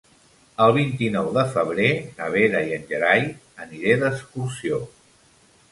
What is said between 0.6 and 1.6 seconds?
El vint-i-nou de